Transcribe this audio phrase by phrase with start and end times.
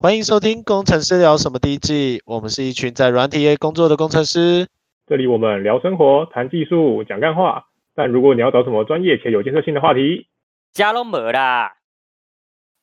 [0.00, 2.22] 欢迎收听《工程师聊什么》第一季。
[2.24, 4.68] 我们是一群在软体业工作的工程师，
[5.08, 7.66] 这里我们聊生活、谈技术、讲干话。
[7.96, 10.28] 但如果你要找什么专业且有建设性的话题，
[10.72, 11.78] 加龙没啦。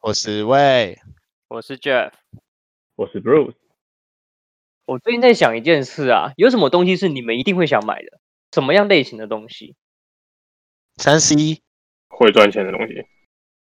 [0.02, 1.00] 我是魏，
[1.48, 2.12] 我是 Jeff，
[2.98, 3.56] 我是 Bruce。
[4.86, 8.20] 我最近在想一件事啊，有什么东西是你们一定会想买的？
[8.52, 9.78] 什么样类型的东西？
[10.98, 11.62] 三 C
[12.10, 13.06] 会赚钱的东西。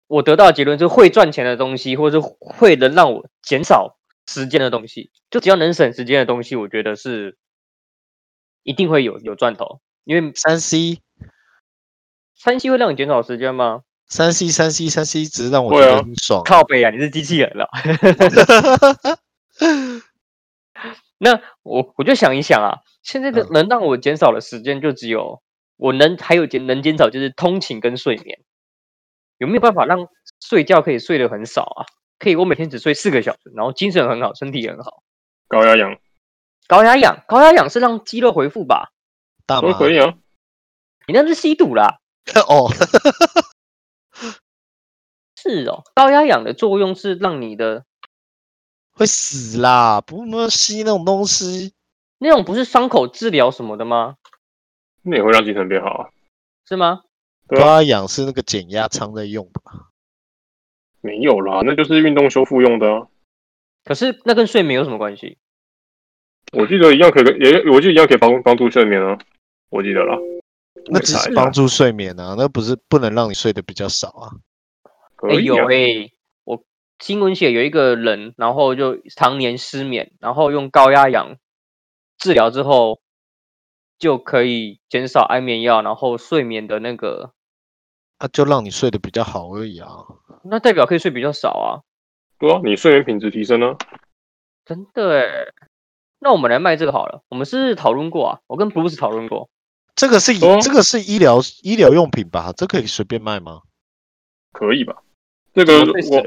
[0.09, 7.37] 我得到的结论就是会赚钱的东西，或者是会能让我减少时间的东西，就只要能省时间的东西，我觉得是
[8.63, 9.81] 一定会有有赚头。
[10.05, 11.01] 因为三 C，
[12.35, 13.83] 三 C 会让你减少时间吗？
[14.07, 16.41] 三 C 三 C 三 C 只是让我觉得很爽。
[16.43, 17.69] 靠背啊，你是机器人了。
[21.19, 25.43] 那我我就想一想啊，现在的能让我减少的时间就只有
[25.77, 28.39] 我能还有减能减少就是通勤跟睡眠。
[29.39, 30.07] 有没有办法让
[30.39, 31.85] 睡觉可以睡得很少啊？
[32.19, 35.03] 可以，我每天只睡四个小时，然后精神很好，身体也很好。
[35.47, 35.97] 高压氧，
[36.67, 38.91] 高压氧，高压氧是让肌肉恢复吧？
[39.45, 40.13] 大麻可以啊。
[41.07, 41.99] 你那是吸毒啦。
[42.47, 42.69] 哦，
[45.41, 45.83] 是哦。
[45.95, 47.85] 高压氧的作用是让你的
[48.91, 51.73] 会死啦，不能吸那种东西。
[52.19, 54.17] 那种不是伤口治疗什么的吗？
[55.01, 56.09] 那也会让精神变好啊？
[56.67, 57.03] 是吗？
[57.49, 59.89] 高压氧是那个减压舱在用的吧？
[61.01, 63.07] 没有啦，那就是运动修复用的啊。
[63.85, 65.37] 可是那跟睡眠有什么关系？
[66.51, 69.17] 我记得一样可以，也我记得一样可以帮帮助睡眠啊。
[69.69, 70.17] 我记得啦，
[70.91, 74.31] 那只是帮助睡眠啊，那不是不能让你睡得比较少啊。
[75.29, 76.11] 哎呦喂，
[76.43, 76.61] 我
[76.99, 81.37] 新闻写有一个人，然后就常年失眠，然后用高压氧
[82.17, 82.99] 治疗之后，
[83.97, 87.31] 就可以减少安眠药，然后睡眠的那个。
[88.19, 89.89] 那、啊、就让你睡得比较好而已啊，
[90.43, 91.79] 那代表可以睡比较少啊。
[92.37, 93.77] 对啊，你睡眠品质提升了、啊。
[94.65, 95.53] 真的诶。
[96.19, 97.23] 那我们来卖这个好了。
[97.29, 99.49] 我们是讨论过啊，我跟 Bruce 讨论过。
[99.95, 102.53] 这个是、哦、这个是医疗医疗用品吧？
[102.55, 103.61] 这可以随便卖吗？
[104.51, 104.97] 可以吧？
[105.53, 106.21] 这个我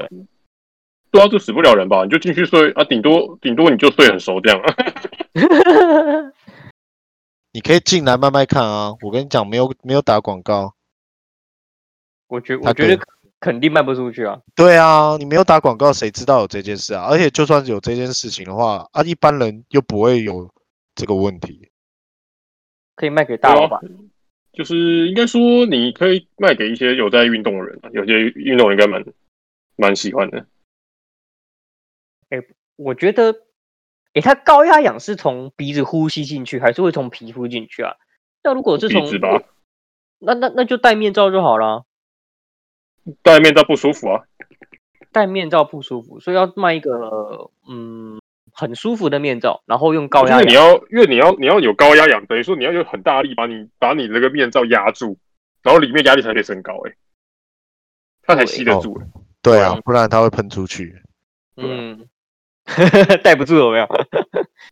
[1.11, 2.03] 对啊，就死不了人吧？
[2.03, 4.75] 你就进去睡啊，顶多顶多你就睡很熟这样啊。
[7.53, 8.95] 你可以进来卖卖看啊！
[9.01, 10.73] 我跟你讲，没有没有打广告。
[12.27, 13.03] 我觉我觉得
[13.39, 14.39] 肯定卖不出去啊！
[14.55, 17.05] 对啊，你没有打广告，谁知道有这件事啊？
[17.09, 20.49] 而且就算有这件事情的话，啊，一般人又不会有
[20.95, 21.69] 这个问题。
[22.95, 23.79] 可以卖给大老板，
[24.53, 29.03] 就是应该说你可以卖给一些有在运动的人，有些运动人应该蛮
[29.75, 30.45] 蛮喜欢的。
[32.29, 32.47] 哎、欸，
[32.77, 33.31] 我觉得，
[34.13, 37.95] 哎、欸，它高压氧是从鼻子呼吸进去，还是会从皮肤进去啊？
[38.43, 39.03] 那如果是从，
[40.19, 41.85] 那那那就戴面罩就好了。
[43.21, 44.21] 戴面罩不舒服啊，
[45.11, 48.19] 戴面罩不舒服，所以要卖一个嗯
[48.51, 50.51] 很舒服的面罩，然后用高压因为。
[50.51, 55.17] 你要，因为你要你要有高压氧，等于说你要有很大力把你把你那个面罩压住，
[55.61, 56.93] 然后里面压力才可以升高，哎，
[58.23, 59.01] 它才吸得住。
[59.41, 60.95] 对啊，不然它会喷出去。
[61.57, 62.07] 嗯，
[63.23, 63.87] 戴不住有没有？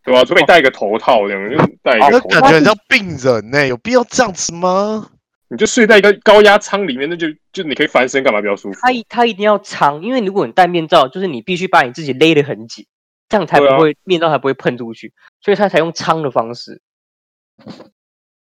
[0.04, 2.40] 对啊，除非你戴一个头套这样，就戴一个头套。
[2.40, 5.10] 感觉很像病人呢，有必要这样子吗？
[5.52, 8.80] 你就睡在一个高压舱里面，那就就你可以翻身干嘛比较舒服？
[8.80, 12.86] 它它一定要长，因为如果你戴面罩，就是你必须把你自己勒得很紧，
[13.28, 16.80] 这样才不会、啊、面罩才不会喷出去，所以它才用舱的方式。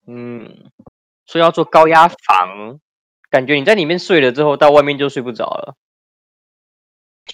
[0.07, 0.71] 嗯，
[1.27, 2.79] 所以要做高压房，
[3.31, 5.75] 感觉你在里面睡了之后，到外面就睡不着了。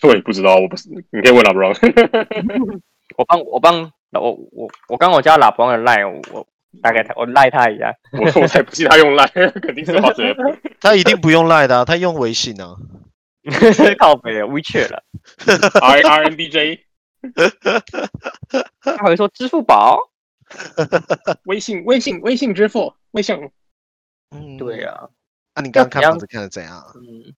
[0.01, 1.75] 对，不知道，我不是，你可以问老布朗。
[3.19, 6.49] 我帮我帮我我我刚我加老布朗的 line 我。
[6.83, 7.93] 大概他，我赖他一下。
[8.13, 9.27] 我我才不信他用赖，
[9.63, 10.35] 肯定是花嘴。
[10.81, 12.77] 他一定不用赖的、啊，他用微信啊。
[13.99, 15.03] 靠北了，WeChat 了。
[15.81, 16.85] R R N D J。
[18.83, 19.99] 他会说支付宝。
[21.45, 23.51] 微信微信微信支付微信。
[24.31, 25.09] 嗯，对啊。
[25.55, 26.85] 那、啊、你刚刚看房子看的怎样？
[26.97, 27.35] 嗯。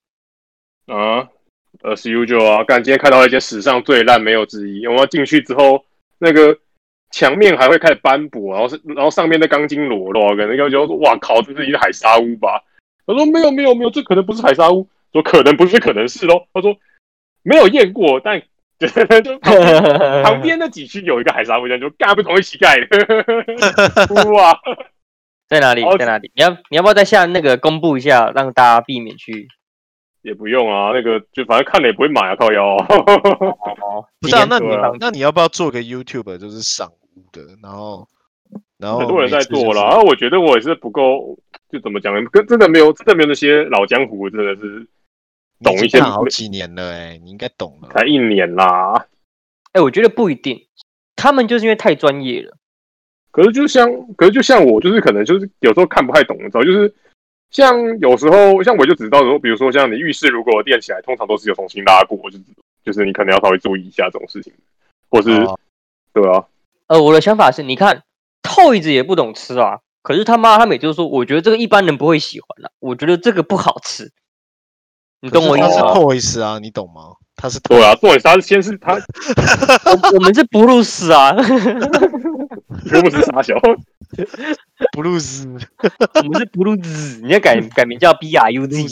[0.94, 1.28] 啊
[1.82, 4.86] ，As usual 啊，刚今天看到一些史上最烂，没有之一。
[4.88, 5.84] 我们进去之后，
[6.18, 6.58] 那个。
[7.10, 12.62] 墙面还会开始斑驳，然后是，然后上面的钢筋裸露，可能要就说：“哇靠，这是一个海沙屋吧？”
[13.06, 16.76] 他说：“没有，没有，没有，这可能不是海沙屋。”说：“可能不是，可能是喽。”他说
[17.42, 18.40] ：“没有验过，但
[18.78, 18.86] 就
[19.40, 22.78] 旁边那几区有一个海沙屋，这样就干不同意乞丐。
[24.32, 24.58] ”哇，
[25.48, 25.82] 在哪里？
[25.98, 26.30] 在哪里？
[26.34, 29.48] 你要你要不要在下那个公布一下，让大家避免去？
[30.22, 32.76] 也不用啊，那个就反正看了也不会买啊，靠腰。
[34.20, 34.68] 不是啊，那你
[35.00, 36.92] 那你要不要做个 YouTube，就是赏？
[37.32, 38.06] 的，然后，
[38.78, 41.38] 然后很多人在做了，然后我觉得我也是不够，
[41.70, 42.28] 就怎么讲呢？
[42.30, 44.86] 跟真的没有，真的没有那些老江湖，真的是
[45.62, 46.00] 懂一些。
[46.00, 47.88] 好几年了，哎，你应该懂了。
[47.92, 49.06] 才一年啦。
[49.72, 50.66] 哎，我觉得不一定，
[51.14, 52.56] 他们就是因为太专业了。
[53.30, 56.92] 可是就像，可是就像我，就是可能就是有时候看不太懂，你知道，就是
[57.52, 62.44] 像有时候，像我就只知道说，比如说像你浴室如果垫起来，通常都是有重新拉过，就是
[62.82, 64.52] 就是你可能要稍微注意一下这种事情，
[65.08, 65.56] 或是、哦、
[66.12, 66.44] 对啊。
[66.90, 68.02] 呃，我的想法是，你看
[68.42, 74.10] ，Toys 也不懂吃啊，可是他妈他每次都说，我觉得这个一般人不会喜欢的，我觉得这个不好吃，
[75.20, 77.14] 你懂我意思吗？Toys 啊，你懂吗？
[77.36, 81.32] 他是对啊，Toys 他是先是他，我，我们是布鲁斯啊。
[81.32, 83.54] 布鲁斯傻小，
[84.90, 88.82] 布鲁斯，我们是布鲁斯，你要改改名叫 B R U Z，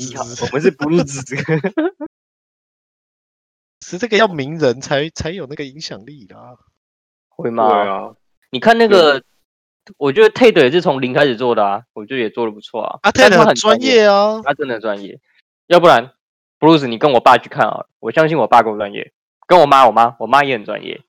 [0.42, 1.20] 我们是布鲁斯，
[3.84, 6.54] 是这个要名人才才有那个影响力啦，
[7.38, 7.68] 会吗？
[7.68, 8.14] 对啊，
[8.50, 9.22] 你看那个，
[9.96, 15.18] 我觉得 Ted 也是从零开始做的啊，我觉得也做的不错啊，啊，Ted 很专业啊，他真的专业，
[15.68, 16.10] 要不然
[16.58, 19.12] ，Bruce，你跟我爸去看啊，我相信我爸够专业，
[19.46, 21.00] 跟我妈，我妈，我妈也很专业。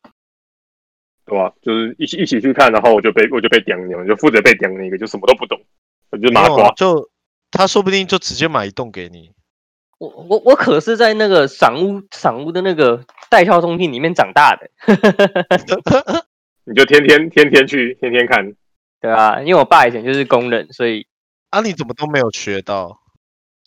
[1.25, 1.53] 对吧？
[1.61, 5.61] 就是一起一起去看，然后我就被我就被点了，就负责被点那个，就什么都不懂，
[6.09, 6.71] 我就麻瓜。
[6.71, 7.07] 就
[7.51, 9.31] 他说不定就直接买一栋给你。
[9.99, 14.67] 我我我可是在那个赏屋赏屋的那个代销中心里面长大的。
[16.65, 18.53] 你就天天天天去天天看，
[18.99, 21.05] 对啊，因为我爸以前就是工人，所以
[21.51, 22.99] 啊，你怎么都没有学到？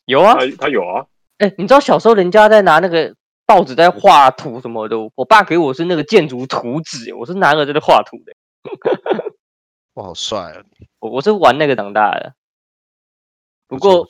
[0.07, 1.07] 有啊，他，他有啊。
[1.39, 3.15] 哎、欸，你知道小时候人家在拿那个。
[3.45, 8.33] 报纸在画图什么的，我爸给我是那个建筑图纸，我是拿个在那画图的。
[9.93, 10.63] 我，好帅啊！
[11.01, 12.35] 我我是玩那个长大的。
[13.67, 14.07] 不过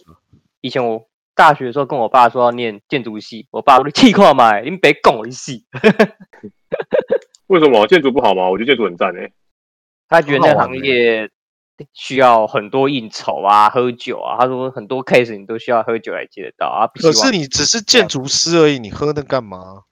[0.60, 5.64] 以前我大学的时候跟我爸说要念建筑系，我爸说你气垮嘛，你别跟我一系。
[7.46, 8.48] 为什么建筑不好吗？
[8.48, 9.32] 我觉得建筑很赞诶。
[10.08, 11.30] 他觉得那行业。
[11.94, 14.36] 需要很多应酬啊，喝酒啊。
[14.38, 16.86] 他说很多 case 你都需要喝酒来接得到啊。
[16.94, 19.82] 可是你只是建筑师而已，你喝那干嘛？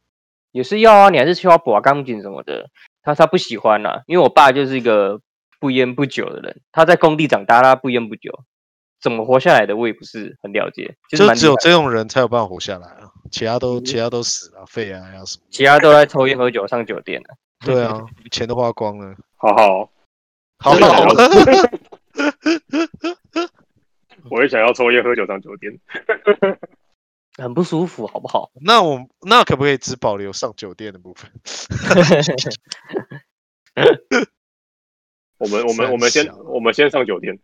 [0.53, 2.71] 也是要啊，你还是需要拔钢筋什么的。
[3.03, 5.21] 他他不喜欢啊，因为我爸就是一个
[5.59, 6.61] 不烟不酒的人。
[6.71, 8.31] 他在工地长大，他不烟不酒，
[9.01, 10.95] 怎么活下来的我也不是很了解。
[11.09, 17.37] 就是、就只有这种人才有办法活下来啊，其他都其他都死了，肺癌啊什么，其他都在抽烟喝酒上酒店了。
[17.65, 19.15] 对啊， 钱都花光了。
[19.37, 19.91] 好好。
[20.63, 20.79] 好好，
[24.31, 25.73] 我也想要抽烟喝酒上酒店，
[27.43, 28.51] 很不舒服，好不好？
[28.61, 31.31] 那我那可不可以只保留上酒店的部分？
[35.41, 37.37] 我们我们我们先我们先上酒店。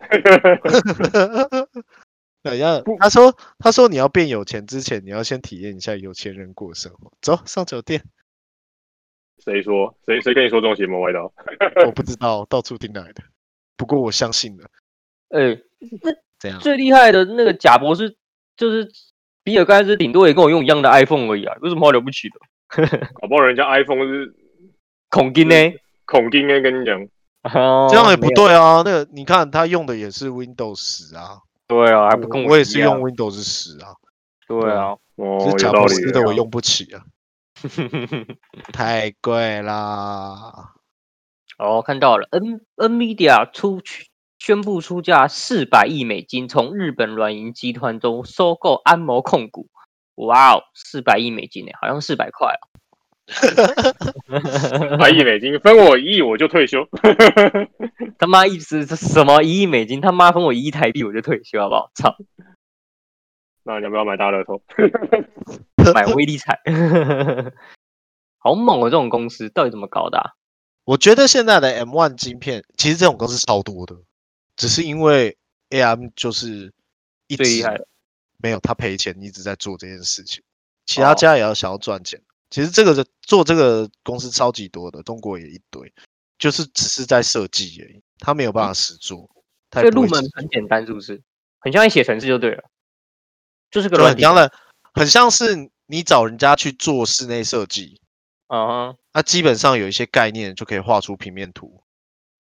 [2.42, 7.10] 等一下，他说他说你要变有钱之前，你要先体验一下有钱人过生活。
[7.20, 8.04] 走上酒店。
[9.44, 9.96] 谁说？
[10.06, 11.32] 谁谁跟你说这种邪门歪道？
[11.86, 13.22] 我不知道，到处听来的。
[13.76, 14.70] 不过我相信了。
[15.30, 15.62] 哎、欸，
[16.02, 16.60] 那怎样？
[16.60, 18.14] 最厉害的那个贾博士，
[18.56, 18.88] 就是
[19.42, 22.36] 比尔盖茨，顶多也跟我用一样的 iPhone 而已啊，有什么好了不起的？
[23.14, 24.34] 搞不好人家 iPhone 是
[25.10, 25.54] 恐惊呢？
[26.04, 26.60] 恐惊呢？
[26.60, 27.06] 跟你讲，
[27.52, 28.82] 这样也不对啊。
[28.84, 31.38] 那个你看他用的也是 Windows 十啊。
[31.66, 33.94] 对啊，还不跟我，我也是用 Windows 十啊。
[34.46, 37.02] 对啊，哦，是贾博士的我用不起啊。
[38.72, 40.74] 太贵啦！
[41.58, 43.80] 哦，看到了，N NVIDIA 出
[44.38, 49.68] 宣布出价四百亿美金，从日本软银集团中收购安谋控股。
[50.16, 52.75] 哇哦，四百亿美金呢，好像四百块哦。
[53.28, 56.88] 四百亿美金分我一亿我就退休。
[58.18, 59.42] 他妈意思是什么？
[59.42, 61.90] 一亿美金，他妈分我一亿台币我就退休，好不好？
[61.94, 62.16] 操！
[63.64, 64.62] 那你要不要买大乐透？
[65.92, 66.60] 买威力彩，
[68.38, 68.84] 好猛哦！
[68.84, 70.30] 这种公司到底怎么搞的啊？
[70.84, 73.96] 我觉得现在的 M1 晶片，其实这种公司超多的，
[74.56, 75.36] 只是因为
[75.70, 76.72] AM 就是
[77.26, 77.80] 一直最厉害，
[78.38, 80.44] 没有他赔钱，一直在做这件事情。
[80.86, 82.20] 其他家也要想要赚钱。
[82.50, 85.92] 其实这个做这个公司超级多的，中国也一堆，
[86.38, 89.28] 就是只是在设计而已，他没有办法实做。
[89.72, 91.22] 所以入门很简单，是不是？
[91.58, 92.62] 很像你写程式就对了。
[93.68, 94.50] 就是个软件的，
[94.94, 98.00] 很像是你找人家去做室内设计，
[98.46, 99.24] 啊、uh，那、huh.
[99.24, 101.82] 基本上有一些概念就可以画出平面图，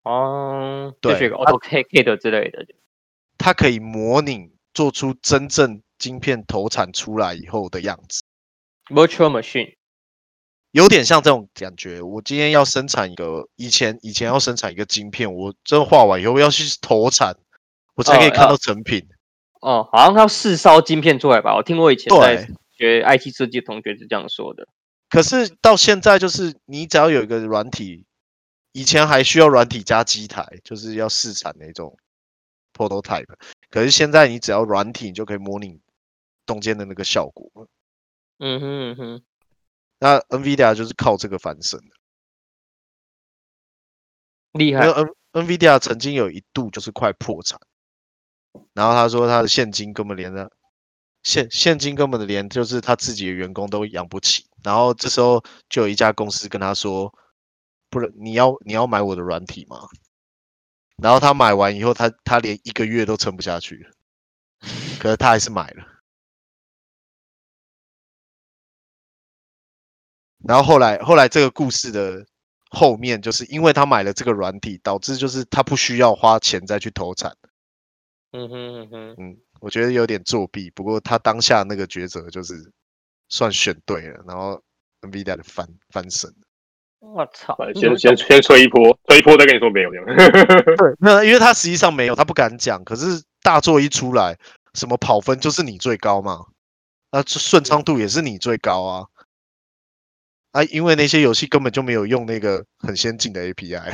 [0.04, 0.98] 哦、uh，huh.
[1.02, 2.68] 对，AutoCAD 之类的，
[3.40, 8.22] 它可以模拟做出真正晶片投产出来以后的样子
[8.86, 9.76] ，Virtual Machine，
[10.76, 12.02] 有点像这种感觉。
[12.02, 17.34] 我今天要生产一个，以前以前要生产一个晶片，我真画完以后要去投产，
[17.96, 19.00] 我才可以看到成品。
[19.00, 19.70] Uh, uh.
[19.70, 21.56] 哦，好像他要试烧晶片出来吧？
[21.56, 22.46] 我听过以前在
[22.78, 24.68] 学 IT 设计的同学是这样说的。
[25.10, 28.04] 可是到现在，就是你只要有一个软体，
[28.74, 31.98] 以前还需要软体加机台，就是要试产那种
[32.74, 33.34] prototype。
[33.70, 35.80] 可是现在你只要软体，你就可以模拟
[36.46, 37.50] 中间的那个效果。
[38.40, 39.24] 嗯哼嗯哼。
[40.00, 41.96] 那 NVIDIA 就是靠这个翻身的，
[44.54, 44.86] 厉害。
[44.86, 47.60] 因为 N NVIDIA 曾经有一度就是快破产，
[48.74, 50.52] 然后他说他的现金根本连的
[51.24, 57.14] 现现金根本的连就是他自己的员工都养不起，然后这时候就有一家公司跟他说，
[57.90, 59.88] 不是你要你要买我的软体吗？
[61.02, 63.86] 然后他买完以后，他他连一个月都撑不下去，
[65.00, 65.95] 可是他还是买了。
[70.48, 72.26] 然后后来，后来这个故事的
[72.70, 77.36] 后面，就是因为他买了这个软体，导致就是他不需要花钱再去投产。
[78.32, 82.54] 嗯哼嗯哼，嗯，我觉得有点作弊，不过他当下那个抉择就是
[83.30, 84.62] 算选对了，然后
[85.02, 86.30] NVIDIA 的翻翻身。
[87.00, 87.56] 我操！
[87.76, 90.06] 先先先吹一波，吹一波再跟你说没有这样。
[90.76, 92.84] 对，那因为他实际上没有，他不敢讲。
[92.84, 94.38] 可是大作一出来，
[94.74, 96.46] 什么跑分就是你最高嘛，
[97.12, 99.06] 那顺畅度也是你最高啊。
[100.56, 103.94] 啊，因为那些游戏根本就没有用那个很先进的 API，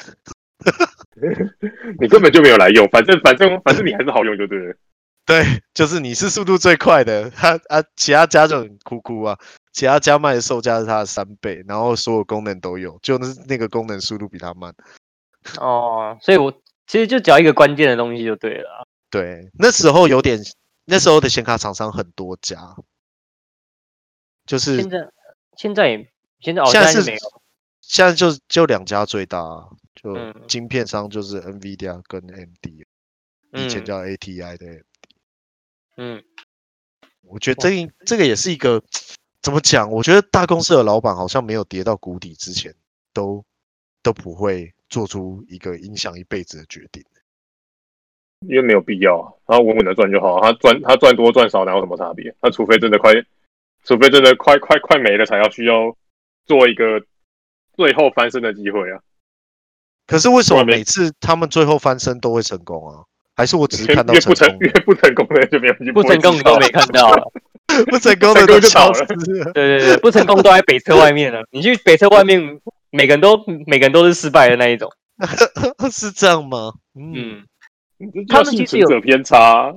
[2.00, 4.76] 你根本就没有来用，反正反正反正你还是好用就对了。
[5.26, 9.36] 对，就是你是速度最快的，他啊，其他家就很哭哭啊，
[9.74, 14.72] 其他家卖的售价是他的三倍，然后所有功能都有，就那那个功能速度比他慢。
[15.58, 16.54] 哦，所以我
[16.86, 18.88] 其实就只要一个关键的东西就对了。
[19.10, 20.40] 对，那时候有点，
[20.86, 22.76] 那时候的显卡厂商很多家，
[24.46, 24.98] 就是现在
[25.58, 26.11] 现在也。
[26.42, 27.20] 现在，现在是没有，
[27.82, 29.40] 现在就就两家最大，
[29.94, 30.18] 就
[30.48, 32.84] 晶片商就是 NVIDIA 跟 AMD，
[33.54, 34.86] 以前叫 ATI 的 AMD。
[35.98, 36.24] 嗯，
[37.22, 38.82] 我觉得这这个也是一个
[39.42, 39.92] 怎么讲？
[39.92, 42.74] 我觉得大公司的老板好像没有跌到谷底之前，
[43.14, 43.46] 都
[44.02, 47.04] 都不会做出一个影响一辈子的决定，
[48.48, 52.36] 因为没有必要，他稳稳的赚就好，他赚他赚多赚少哪有什么差别？
[52.42, 53.14] 他除非真的快，
[53.84, 55.96] 除非真的快快快没了，才要需要。
[56.52, 57.02] 做一个
[57.78, 59.00] 最后翻身的机会啊！
[60.06, 63.06] 可是为什么每次他们最后翻身都会成功啊？
[63.38, 64.58] 还是我只是 看到成功？
[64.60, 67.32] 越不成功的就没有，不成功你都没看到，
[67.90, 69.06] 不成功的都消失。
[69.56, 71.42] 对对对，不成功都在北车外面了。
[71.52, 74.92] 你去北车外面，每个人都每个人都是失败的那一种，
[75.90, 76.74] 是这样吗？
[77.00, 77.46] 嗯，
[78.28, 79.74] 他们其实有偏差，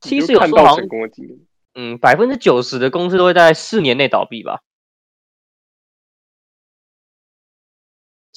[0.00, 1.38] 其实有看到成功的经验。
[1.76, 4.58] 嗯，百分之九十的公司都会在四年内倒闭吧。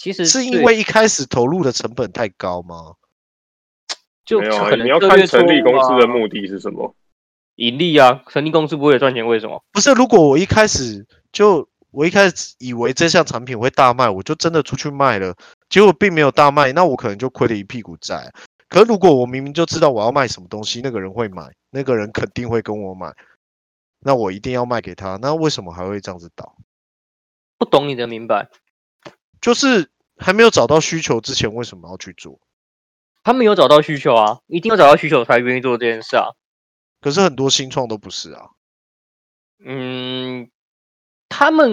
[0.02, 2.96] 其实是因为一开始投入的成本太高吗？
[4.26, 6.96] 就没有啊，你要看成立公司的目的是什么？
[7.58, 9.64] 盈利啊，成立公司不会赚钱，为什么？
[9.72, 15.36] 不是，如果我一开始就我一开始以为这项产品会大卖，我就真的出去卖了，
[15.70, 18.34] 结果并没有大卖，那我可能就亏了一屁股债。
[18.70, 23.14] 可是如果我明明就知道我要卖什么东西，那个人会买，那个人肯定会跟我买，
[24.00, 26.56] 那我一定要卖给他，那为什么还会这样子倒？
[27.60, 28.50] 不懂你的明白。
[29.42, 32.40] 就是还没有找到需求之前，为什么要去做？
[33.24, 36.30] 他们有找到需求啊，一定要找到需求才愿意做这件事啊。
[37.02, 38.50] 可是很多新创都不是啊。
[39.64, 40.50] 嗯，
[41.30, 41.72] 他们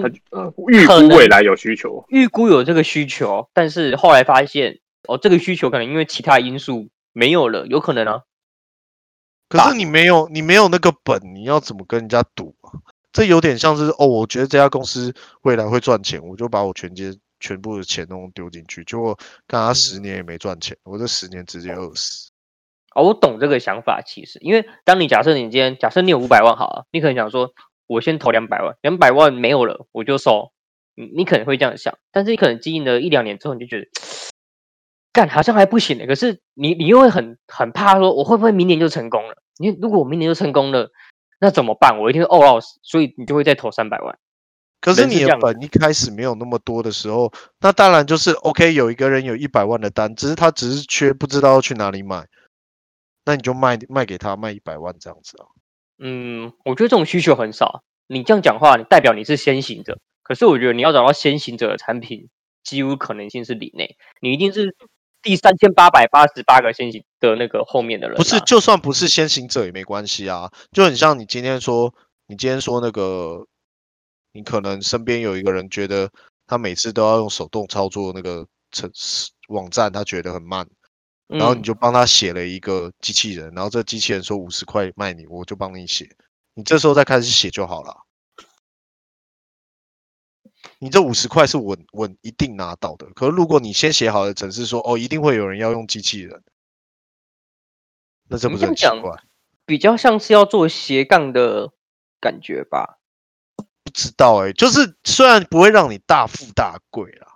[0.69, 8.23] 预估未来有需求，预估有这个需求，但是后来发现哦，这个需求可能因为其他因素没有了，有可能啊。
[9.49, 12.73] 可是你没有，你没有那个本，你要怎么跟人家赌啊？
[13.13, 17.15] 这有点像是哦，我觉得这家公司未来会赚钱，我就把我全接。
[17.41, 19.15] 全部的钱都丢进去，结果
[19.47, 22.31] 干他十年也没赚钱，我这十年直接饿死。
[22.95, 27.53] 哦，我懂这个想法，其实，因为当你假设你今天假设你有五百万好了，你可能想说，
[27.87, 30.53] 我先投两百万，两百万没有了我就收，
[30.95, 33.91] 你你可能会这样想，但是你可能经营了一两年之后，你就觉得，
[35.13, 39.43] 干好像还不行的，可是你你又会很很怕说，我会不会明年就成功了？
[39.59, 40.91] 你如果我明年就成功了，
[41.41, 42.01] 那怎么办？
[42.01, 44.19] 我一定会饿死，所以你就会再投三百万。
[44.81, 48.73] 可是你的本一开始没有那么多的时候，那当然就是 OK。
[48.75, 52.25] 有一个人有一百万的单，只是他只是缺不知道要去哪里买，
[53.25, 55.47] 那你就卖卖给他卖一百万这样子啊。
[55.99, 57.83] 嗯，我觉得这种需求很少。
[58.07, 59.99] 你这样讲话，你代表你是先行者。
[60.23, 62.29] 可是我觉得你要找到先行者的产品，
[62.63, 63.97] 几乎可能性是零内。
[64.21, 64.77] 你一定是
[65.23, 68.19] 第三千八百八十八个先行的那个后面的人啊。
[68.19, 70.53] 不是，就算不是先行者也没关系啊。
[70.71, 71.93] 就很像你今天说，
[72.29, 73.45] 你今天说那个。
[74.33, 76.11] 你可能身边有一个人觉得
[76.47, 80.69] 他每次都要用手动操作那个城市网站，他觉得很慢，
[81.27, 86.09] 然后你就帮他写了一个机器人，然后这机器人说五十块卖你，我就帮你写，
[86.55, 87.97] 你这时候再开始写就好了。
[90.81, 96.43] 你这五十块是稳稳一定拿到的，可是如果你先写好的程式说哦，一定会有人要用机器人，
[98.29, 99.23] 那这不是很奇怪？
[99.65, 101.73] 比较像是要做斜杠的
[102.21, 102.98] 感觉吧。
[103.99, 107.27] 知道哎、就是虽然不会让你大富大贵啦，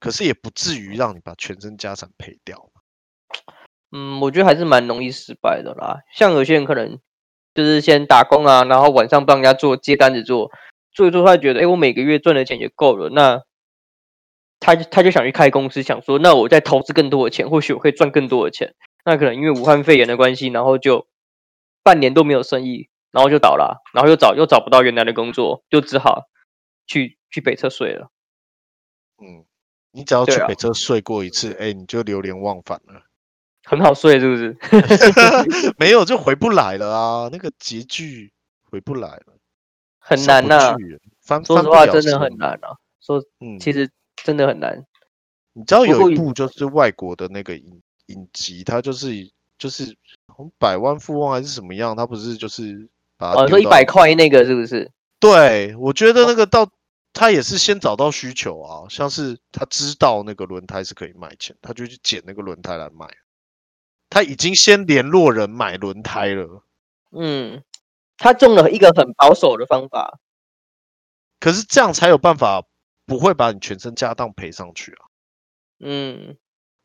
[0.00, 2.70] 可是也不至于让你把全身家产赔掉。
[3.92, 5.98] 嗯，我觉得还是蛮容易失败的啦。
[6.14, 6.98] 像有些人可能
[7.54, 10.50] 就是先打工啊，然后晚上帮人家做接单子做，
[10.90, 13.42] 做一做他觉得，哎，我每个月赚的钱也够了，那
[14.58, 18.74] 他他就想去开公司，想说，那我再投资更多的钱，或许我可以赚更多的钱。
[19.04, 21.06] 那可能因为武汉肺炎的关系，然后就
[21.82, 26.28] 半年都没有生意，然后就倒了，然后又找又找不到原来的工作，就只好
[26.86, 28.10] 去去北车睡了。
[29.18, 29.44] 嗯，
[29.92, 33.02] 你只要去北车睡过一次，哎、啊，你就流连忘返了。
[33.64, 34.56] 很好睡是不是？
[35.76, 37.28] 没有就回不来了啊！
[37.32, 38.32] 那个结局
[38.62, 39.38] 回不来了，
[39.98, 40.76] 很难呐、啊。
[41.20, 42.76] 翻说实话，真的很难啊。
[43.00, 43.90] 说，嗯，其实
[44.22, 44.86] 真的很难。
[45.52, 49.96] 你知道有一部就是外国的那个影影集，它就是就是
[50.58, 51.96] 百万富翁还是什么样？
[51.96, 54.90] 它不是就是把它哦，说一百块那个是不是？
[55.18, 56.70] 对，我觉得那个到
[57.12, 63.08] 他也是先找到需求啊，像是他知道那个轮胎是可以卖钱，他就去捡那个轮胎来卖。
[64.08, 66.62] 他已经先联络人买轮胎了，
[67.10, 67.62] 嗯，
[68.16, 70.20] 他中了一个很保守的方法，
[71.40, 72.62] 可是这样才有办法
[73.04, 75.10] 不会把你全身家当赔上去啊，
[75.80, 76.36] 嗯，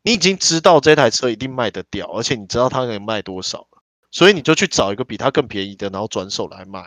[0.02, 3.71] 你已经知道这台车一定卖得掉，而且你知道它能卖多少了，
[4.12, 6.84] 所以你就去找一个比它更便宜的，然后转手来卖。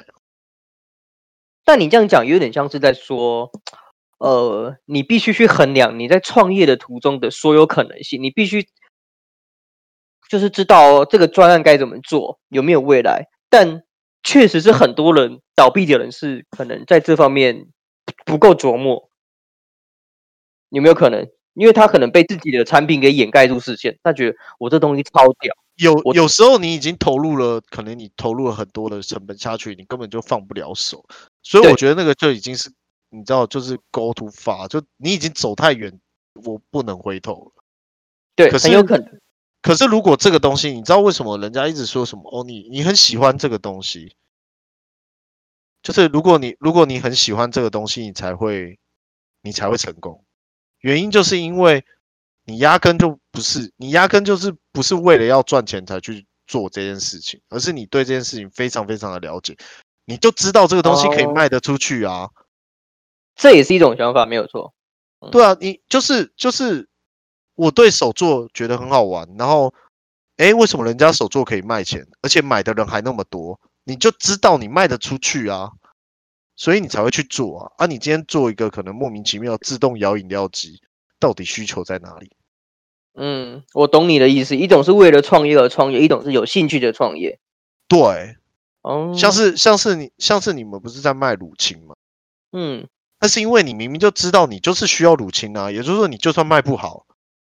[1.66, 3.52] 但你这样讲有点像是在说，
[4.20, 8.66] 呃，你必须去衡量你在创业的途中的所有可能性，你必须。
[10.28, 13.84] 就是知道这个专案该怎么做，有没有未来，但
[14.24, 17.68] 确实是很多人倒闭的人是可能在这方面
[18.26, 19.12] 不够琢磨，
[20.70, 21.30] 有没有可能？
[21.54, 25.56] 因为他可能被自己的产品给掩盖住视线，他觉得我这东西超屌。
[25.76, 31.06] 有有时候你已经投入了，可能你投入了很多的成本下去，你根本就放不了手。
[31.44, 32.72] 所以我觉得那个就已经是
[33.10, 36.00] 你知道，就是 go too far，就你已经走太远，
[36.44, 37.64] 我不能回头了。
[38.36, 39.20] 对，可是很有可能。
[39.62, 42.30] 可是，如果这个东西，你知道为什么人家一直说什么？
[42.32, 44.16] 哦，你你很喜欢这个东西，
[45.82, 48.78] 就是如果你如果你很喜欢这个东西，你才会
[49.42, 50.24] 你才会成功。
[50.82, 51.84] 原因就是因为
[52.46, 59.58] 你压根就不是，你压根就是不是为了要赚钱才去做这件事情，而是你对这件事情非常非常的了解，
[60.06, 62.30] 你就知道这个东西可以卖得出去啊。
[63.36, 64.74] 这也是一种想法，没有错。
[65.32, 66.88] 对啊，你就是就是。
[67.58, 69.74] 我对手作觉得很好玩，然后，
[70.36, 73.58] 哎，为什么人家手作可以卖钱，而且买的人还那么多？
[73.86, 75.72] 你就知道你卖得出去啊，
[76.58, 77.72] 所以你才会去做啊。
[77.78, 80.82] 啊，你今天做一个可能莫名其妙自动摇饮料机，
[81.20, 82.32] 到底需求在哪里？
[83.14, 84.56] 嗯，我懂你的意思。
[84.56, 87.40] 一种是为了创业而创业，一种是有兴趣的创业。
[87.88, 88.36] 对，
[88.82, 91.96] 哦，像是像是你像是你们不是在卖乳清吗？
[92.52, 92.88] 嗯，
[93.20, 97.06] 那是因为你明明就知道你就是需要乳清啊，也就是说你就算卖不好。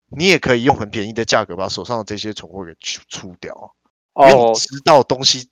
[0.09, 3.75] 你也可以用很便宜的价格把手上的这些存货给出出掉，
[4.15, 5.49] 因为你知道东西，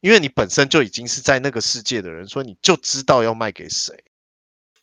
[0.00, 4.04] 因为你本身就已经是在那个世界的人，所以你就知道要卖给谁。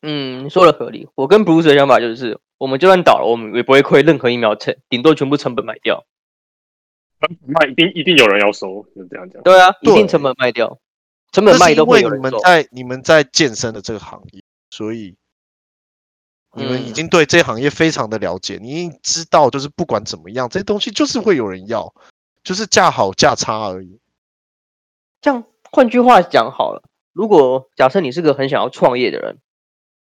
[0.01, 1.07] 嗯，你说的合理。
[1.15, 6.05] 我跟 Bruce 的想法就是，我们就算倒了，我们也不会亏任何一毛钱，顶多全部成本卖掉。
[7.47, 9.41] 那一定一定有人要收，就这样讲。
[9.43, 10.79] 对啊，一定成本卖掉，
[11.31, 12.27] 成本卖都会有人收。
[12.27, 15.15] 因为你们在你们在健身的这个行业，所以。
[16.57, 21.93] 你们已经对这行业非常的了解，你已经知道，就是不管怎么样，这些东西就是会有人要，
[22.45, 23.99] 就是价好价差而已。
[25.19, 29.39] 这样，换句话讲好了，如果假设你是个很想要创业的人，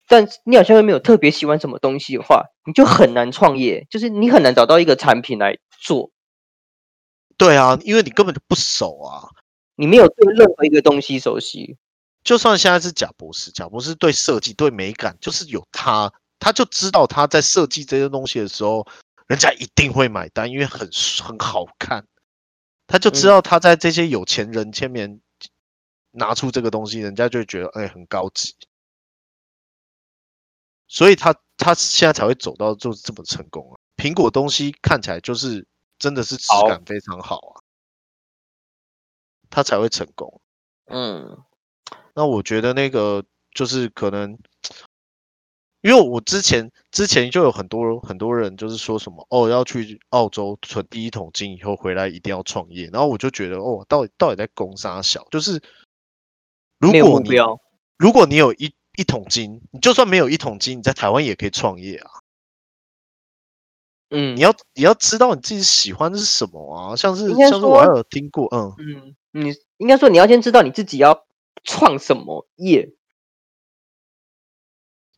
[0.09, 6.09] 但你好像又没有特别喜欢什么东西的话，你就很难创业，就是你很难找到一个产品来做。
[7.37, 9.29] 对啊，因为你根本就不熟啊，
[9.75, 11.77] 你没有对任何一个东西熟悉。
[12.23, 16.11] 就算现在是贾博士，贾博士对设计、对美感，就是有他。
[16.39, 18.87] 他就知道他在设计这些东西的时候，
[19.27, 20.89] 人家一定会买单，因为很
[21.23, 22.05] 很好看。
[22.87, 25.21] 他就知道他在这些有钱人前面
[26.11, 28.55] 拿出这个东西，人家就会觉得哎、欸、很高级。
[30.89, 33.79] 所以他他现在才会走到就这么成功啊。
[33.95, 35.65] 苹果东西看起来就是
[35.97, 37.63] 真的是质感非常好啊，
[39.49, 40.41] 他才会成功。
[40.87, 41.37] 嗯，
[42.13, 43.23] 那我觉得那个
[43.53, 44.37] 就是可能。
[45.81, 55.63] 因为我之前之前就有很多很多人就是说什么哦，要去澳洲存第一桶金以后回来一定要创业，然后我就觉得哦，到底到底在攻啥小，就是
[56.79, 57.29] 如果你
[57.95, 62.11] 如果你有一一桶金，你就算没有一桶金，你在台湾也可以创业啊。
[64.09, 71.25] 嗯，你要你要知道你自己喜欢的是什么啊，像是像是我还有听过，嗯嗯，你应该说你要先知道你自己要
[71.63, 72.91] 创什么业。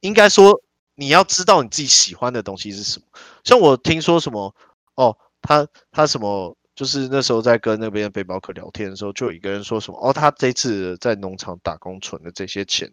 [0.01, 0.61] 应该说
[0.95, 3.05] 你要知道你自己喜欢的东西是什么。
[3.43, 4.53] 像我听说什么
[4.95, 12.91] 哦，他他什么，就是那时候在跟那边的背包客聊天的时候，就有一个人说什么哦，他这次在农场打工存的这些钱，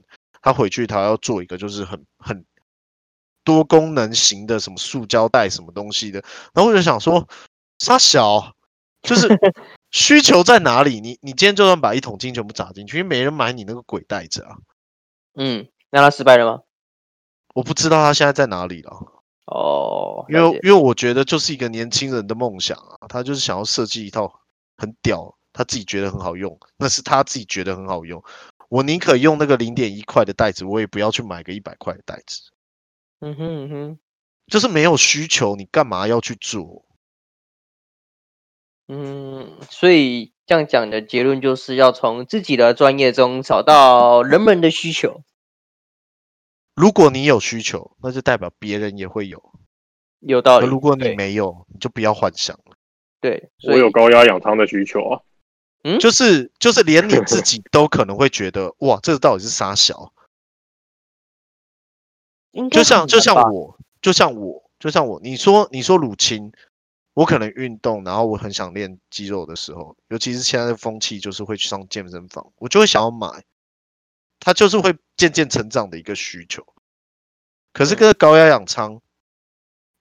[0.48, 2.44] 他回去他要做一个就是很很
[3.44, 6.22] 多功能型的什么塑胶袋什么东西的，
[6.54, 7.28] 然后我就想说，
[7.78, 8.54] 杀小
[9.02, 9.28] 就是。
[9.90, 11.00] 需求在哪里？
[11.00, 14.58] 你你今天就算把一桶金全部砸进去，因为没人买你那个鬼袋子啊。
[15.34, 16.60] 嗯，那他失败了吗？
[17.54, 18.92] 我不知道他现在在哪里了。
[19.46, 24.30] 哦，因为因为我觉得就是一个年轻人的梦想啊，他就是想要设计一套
[24.76, 28.22] 很屌，他自己觉得很好用，那是他自己觉得很好用。
[28.68, 32.50] 我宁可用那个零点一块的袋子，我也不要去买个一百块的袋子。
[33.20, 33.98] 嗯哼嗯哼，
[34.46, 36.84] 就是没有需求，你干嘛要去做？
[38.86, 45.22] 嗯，所以这样讲的结论就是要从自己的专业中找到人们的需求。
[46.74, 49.42] 如果你有需求，那就代表别人也会有。
[50.20, 50.66] 有道理。
[50.66, 52.76] 如果你没有，你就不要幻想了。
[53.20, 55.20] 对，我有高压氧舱的需求啊。
[55.82, 60.12] 嗯，就是就是连你自 己都可能会觉得，哇，这个到底是啥小？
[62.70, 66.52] 就像就像我，就像我，就像我，你说你说乳清。
[67.14, 73.26] 我可能运动，然后我很想练肌肉的时候，尤其是现在的风气，就是会去上健身房，我就会想要买。
[74.38, 76.64] 它就是会渐渐成长的一个需求。
[77.72, 79.00] 可是跟高压氧舱，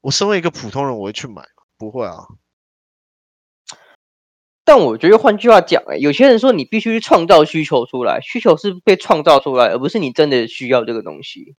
[0.01, 1.43] 我身为一个普通人，我会去买？
[1.75, 2.27] 不会啊。
[4.67, 11.55] 但我觉得换句话讲，哎，有些人说你必须去创造需求出来，需求是被创造出来，而不是你真的需要这个东西。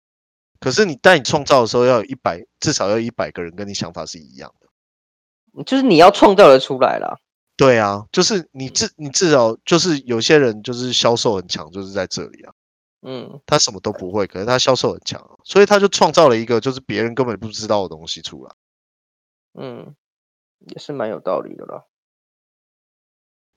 [0.59, 5.63] 可是你当你创造的时候，要有一百，至少要一百个人跟你想法是一样的。
[5.63, 7.17] 就是你要创造的出来了，
[7.55, 12.51] 对啊，就是你至你至少就是有些人就是销售很强，就是在这里啊，
[13.03, 18.51] 嗯，他什么都不会，可是他销售很强，所以他就创造了一个就是别人根本不知道的东西出来，
[19.57, 19.95] 嗯，
[20.59, 21.85] 也是蛮有道理的啦。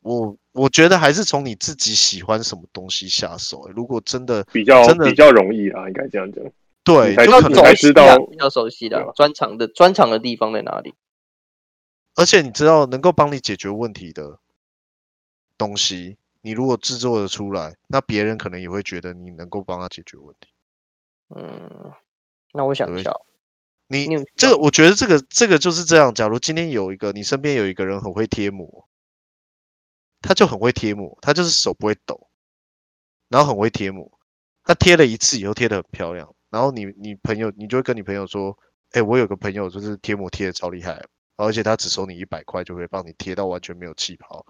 [0.01, 6.45] 我我觉得还是从你自己喜欢什么东西下手，欸，如果真的比较真的比较容易啊，应该这样讲，
[6.85, 10.95] 对，才就可能才知道比较熟悉的专长的专长的地方在哪里。
[12.17, 14.39] 而且你知道，能够帮你解决问题的
[15.57, 20.49] 东西，你如果制作的出来，那别人可能也会觉得你能够帮他解决问题。
[21.35, 21.93] 嗯，
[22.53, 23.13] 那我想一下，
[23.87, 26.13] 你这个，我觉得这个这个就是这样。
[26.13, 28.89] 假如今天有一个你身边有一个人很会贴膜，
[30.21, 32.29] 他就很会贴膜，他就是手不会抖，
[33.29, 34.11] 然后很会贴膜，
[34.65, 38.57] 他贴了一次以后贴的很漂亮，然后你你朋友你就会跟你朋友说，
[38.93, 41.03] 哎，我有个朋友就是贴膜贴的超厉害。
[41.43, 44.45] 而且他只收你一百块，就会帮你贴到完全没有气泡，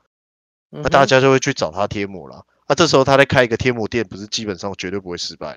[0.71, 2.45] 那大家就会去找他贴膜了。
[2.67, 5.57] 那这时候他在开一个贴膜店，不是基本上绝对不会失败。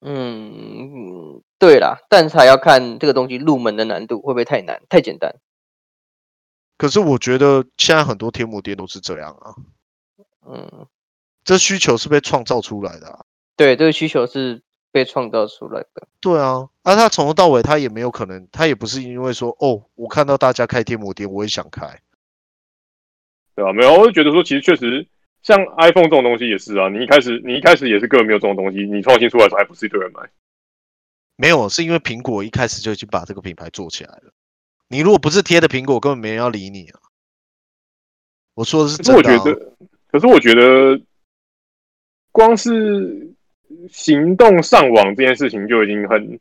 [0.00, 5.36] 嗯，对啦，但是还要看这个东西入门的难度会不会太难，太简单。
[6.78, 9.52] 可是我觉得现在很多贴膜店都是这样啊。
[10.46, 10.86] 嗯，
[11.44, 13.26] 这需求是被创造出来的啊。
[13.56, 14.62] 对，这个需求是。
[14.90, 22.00] 被创造出来的，对啊，而、啊、他从头到尾，他也没有可能，他也不是因为说，哦，我看到大家开贴膜店，我也想开，
[23.54, 23.72] 对吧、啊？
[23.74, 25.06] 没有，我就觉得说，其实确实，
[25.42, 30.22] 像 iPhone 这种东西也是啊，你一开始，你一开始也是根本没有这种东西，你创新出来的时候，还不是一堆人买？
[31.36, 34.32] 没有，是因为苹果一开始就已经把这个品牌做起来了。
[34.88, 37.00] 你如果不是贴的苹果，根本没人要理你啊。
[38.54, 39.76] 我说的是真的、啊，可是我觉得，
[40.10, 41.04] 可是我觉得，
[42.32, 43.34] 光是。
[43.90, 46.40] 行动上网这件事情就已经很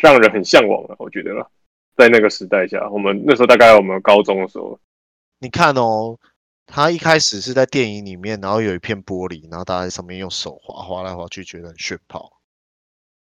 [0.00, 1.50] 让人很向往了，我觉得了，
[1.96, 4.78] 在那个时代下，我们那时候大概我们高中的时候，
[5.40, 6.16] 你看哦，
[6.64, 12.40] 他一开始是在电影里面，然后有一片玻璃，然后大家在上面用手划划来划去，觉得很炫炮。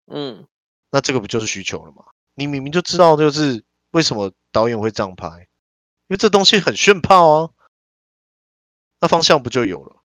[0.05, 0.47] 嗯，
[0.91, 2.05] 那这个不就是需求了吗？
[2.35, 5.27] 你明明就知道，就是为什么导演会这样拍，
[6.07, 7.49] 因为这东西很炫炮啊，
[8.99, 10.01] 那方向不就有了？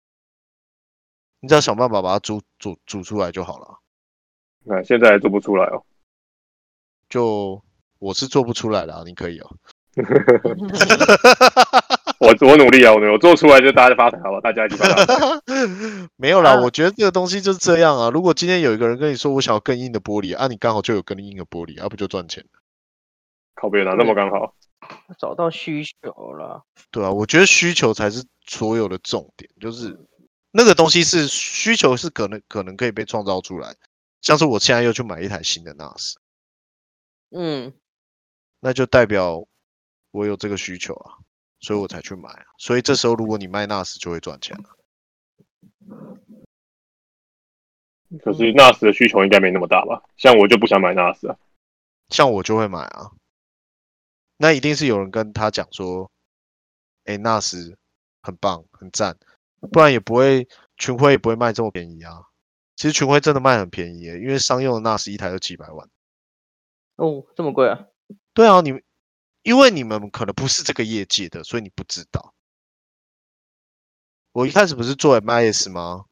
[1.39, 3.79] 你只要想办法把它煮煮煮出来就好了。
[4.63, 5.85] 那现在还做不出来哦。
[7.07, 7.63] 就
[7.99, 9.55] 我是做不出来的啊，你可以哦。
[12.19, 14.39] 我我努力啊，我努力，我做出来就大家发财，好吧？
[14.41, 14.87] 大家一起发
[16.17, 18.09] 没有啦，我觉得这个东西就是这样啊。
[18.09, 22.45] 如果今天有一个人跟你说我想要更硬的玻璃啊，你刚好就有更硬的玻璃，啊不就赚钱？
[23.55, 24.53] 靠边了，那么刚好。
[25.17, 26.63] 找到需求了。
[26.91, 29.97] 对啊，我觉得需求才是所有的重点，就是。
[30.49, 33.75] 那个东西是需求，是可能可能可以被创造出来，
[34.21, 36.13] 像是我现在又去买一台新的 NAS，
[37.29, 37.73] 嗯，
[38.61, 39.45] 那就代表
[40.17, 41.13] 我有这个需求啊，
[41.59, 42.45] 所以我才去买啊。
[42.57, 44.75] 所以这时候如果你卖 NAS 就会赚钱了。
[48.23, 50.01] 可是 NAS 的需求应该没那么大吧？
[50.17, 51.37] 像我就不想买 NAS 啊，
[52.09, 53.11] 像我就会买啊。
[54.37, 56.09] 那一定是有人跟他讲说，
[57.05, 57.75] 哎、欸，NAS
[58.21, 59.17] 很棒，很赞，
[59.71, 62.23] 不然也不会群晖也不会卖这么便宜啊。
[62.75, 65.89] 其实群晖真的卖很便宜耶，因为商用的 NAS 一台都几百万。
[66.95, 67.87] 哦，这么贵啊？
[68.33, 68.81] 对啊，你们
[69.47, 72.33] 因为你们可能不是这个业界的，所以你不知道。
[74.33, 76.03] 我一开始不是做 MIS 吗？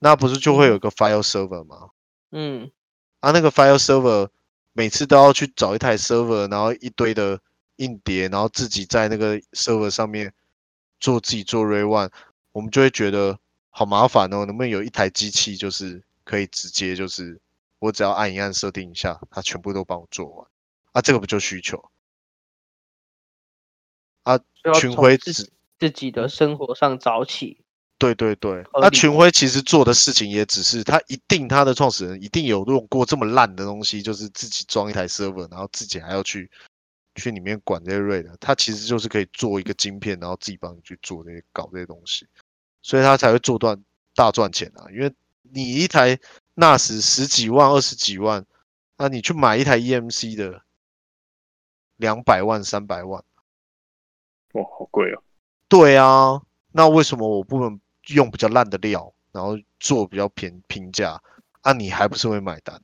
[0.00, 1.90] 那不是就会有个 File Server 吗？
[2.32, 2.72] 嗯，
[3.20, 4.28] 啊，那个 File Server
[4.72, 7.40] 每次都要去找一台 Server，然后一堆的
[7.76, 10.34] 硬碟，然后自己在那个 Server 上面
[10.98, 12.10] 做自己做 RAID One，
[12.50, 14.44] 我们就会觉得好麻烦哦。
[14.44, 17.40] 能不能有一台机器，就是可以直接就是
[17.78, 20.48] 我只要按一按设定一下，它全部都帮我做完？
[20.90, 21.80] 啊，这个不就需求？
[24.36, 24.40] 啊，
[24.74, 25.32] 群晖自
[25.78, 27.62] 自己的生活上早起。
[27.98, 36.50] 对对对，那群晖其实做的事情也只是，他一定他的创始人一定有用过这么烂的东西，就是自己装一台 server，然后自己还要去
[37.14, 42.26] 去里面管这些 RAID 的，他其实就是可以做一个晶片，然后自己帮你去做这些搞这些东西，
[42.80, 43.78] 所以他才会做断
[44.14, 45.12] 大赚钱啊，因为
[45.42, 46.18] 你一台
[46.56, 48.46] NAS 十几万、二十几万，
[48.96, 50.62] 那你去买一台 EMC 的
[51.96, 53.22] 两百万、三百万，
[54.52, 55.22] 哇，好贵啊！
[55.68, 57.80] 对啊，那为什么我不能？
[58.14, 61.20] 用比较烂的料，然后做比较便平价，
[61.60, 62.80] 啊，你还不是会买单？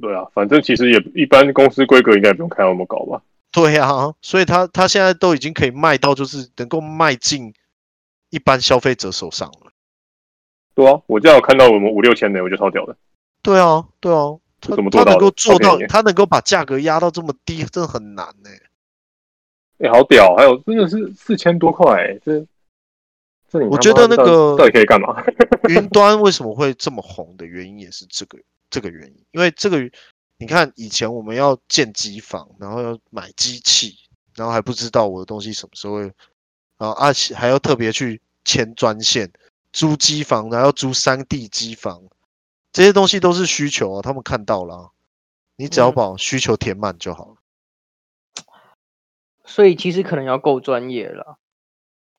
[0.00, 3.20] 对啊，反正其实也一般公司规格应该不用开那么高吧？
[3.50, 7.52] 对啊，所以他他现在都已经可以卖到，就是能够卖进
[8.30, 9.72] 一般消费者手上了。
[10.74, 12.96] 对啊，我这样有看到我们五六千的，我就超屌的。
[13.42, 18.63] 对啊，对啊，他他能够做到，他能够把价格压到这么低，真的很难呢、欸。
[19.78, 20.34] 哎、欸，好屌！
[20.36, 22.46] 还有真的是四千多块、欸，这。
[23.70, 25.22] 我觉得那个到底可以干嘛？
[25.70, 28.36] 云端为什么会这么红的原因也是这个
[28.68, 29.78] 这个原因，因为这个
[30.38, 33.96] 你看以前我们要建机房，然后要买机器，
[34.34, 36.00] 然后还不知道我的东西什么时候会，
[36.78, 39.30] 然后而且还要特别去签专线
[39.72, 42.02] 租机房，然后租三 D 机房，
[42.72, 44.90] 这些东西都是需求啊，他们看到了，
[45.54, 47.36] 你只要把需求填满就好了。
[49.44, 51.38] 所以其实可能要够专业了，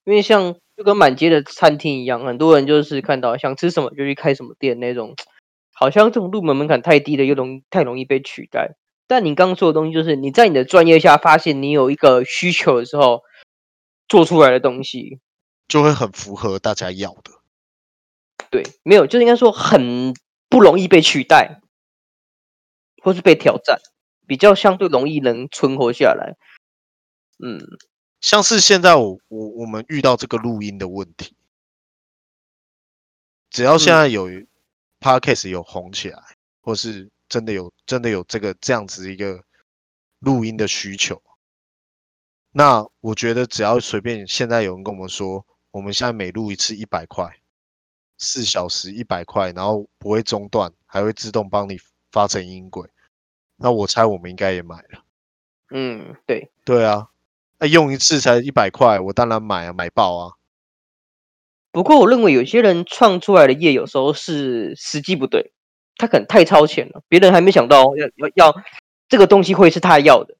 [0.04, 0.56] 因为像。
[0.78, 5.16] 就跟满街的餐厅一样，很多人就是看到想吃什么就去开什么店那种，
[5.72, 8.76] 好像这种入门门槛太低的，又容太容易被取代。
[9.08, 13.22] 但你刚刚说的东西，就是你在你的专业下发现你有一个需求的时候，
[14.10, 15.22] 做出来的东西
[15.70, 17.32] 就会很符合大家要的。
[18.52, 20.14] 对，没有，就是应该说很
[20.50, 21.62] 不容易被取代，
[23.02, 23.80] 或是被挑战，
[24.28, 26.36] 比较相对容易能存活下来。
[27.40, 27.60] 嗯。
[28.22, 31.36] 像是现在我我我们遇到这个录音的问题，
[33.52, 34.28] 只要现在有
[35.00, 36.24] Podcast 有红起来，
[36.62, 39.44] 或是真的有真的有这个这样子一个
[40.20, 41.22] 录音的需求，
[42.52, 47.40] 那我觉得只要随便现在有人跟我们说，我们现在每录一次一百块，
[48.18, 51.80] 四小时一百块，然后不会中断，还会自动帮你
[52.12, 52.90] 发成音轨，
[53.58, 55.06] 那我猜我们应该也买了。
[55.70, 57.12] 嗯，对，对啊。
[57.60, 60.34] 那用一次才一百块，我当然买啊，买爆啊！
[61.72, 65.54] 不过我认为有些人创出来的业有时候是时机不对，
[65.98, 68.56] 他可能太超前了，别人还没想到要要要
[69.08, 70.36] 这个东西会是他要的，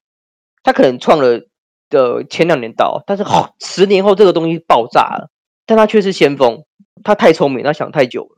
[0.64, 1.46] 他可能创了
[1.90, 5.30] 的前两年到，但是好十年后这个东西爆炸了，
[5.66, 6.66] 但他却是先锋，
[7.04, 8.38] 他太聪明，他想太久了，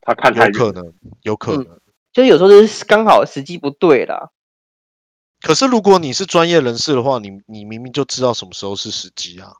[0.00, 1.80] 他看太有可能，有可能，嗯、
[2.12, 4.30] 就是有时候是刚好时机不对啦。
[5.42, 9.52] 可是，如果你是专业人士的话，你你明明就知道什么时候是时机啊！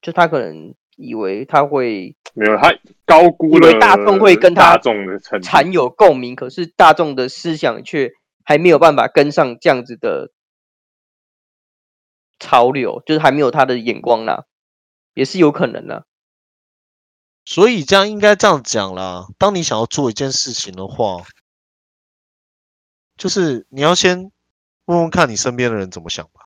[0.00, 2.72] 就他可能以为他会没有，他
[3.04, 8.12] 高估了大众会跟他大众的产有共鸣，可是大众的思想却
[8.44, 10.30] 还没有办法跟上这样子的
[12.38, 14.44] 潮流，就是还没有他的眼光啦，
[15.12, 16.06] 也是有可能的。
[17.44, 21.24] 所以这样应该这样讲啦，当你想要做一件事情的话，
[23.18, 24.30] 就是你要先。
[24.90, 26.40] 问问看你身边的人怎么想吧。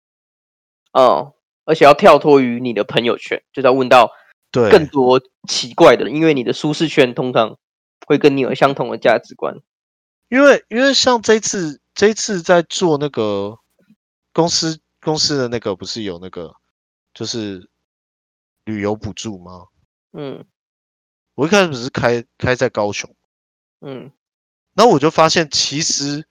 [0.92, 1.32] 嗯，
[1.64, 4.12] 而且要跳脱于你的朋友圈，就要问到
[4.50, 7.56] 对更多奇怪的人，因为你的舒适圈通常
[8.06, 9.56] 会跟你有相同的价值观。
[10.28, 13.58] 因为因为像这次这次在做那个
[14.34, 16.54] 公司公司的那个不是有那个
[17.14, 17.70] 就是
[18.66, 19.68] 旅游补助吗？
[20.12, 20.44] 嗯，
[21.34, 23.10] 我一开始是开开在高雄，
[23.80, 24.12] 嗯，
[24.74, 26.26] 然后我就发现其实。